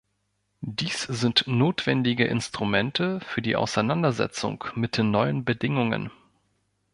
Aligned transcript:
Dies 0.61 1.03
sind 1.03 1.45
notwendige 1.45 2.25
Instrumente 2.25 3.19
für 3.19 3.43
die 3.43 3.55
Auseinandersetzung 3.55 4.63
mit 4.73 4.97
den 4.97 5.11
neuen 5.11 5.45
Bedingungen. 5.45 6.09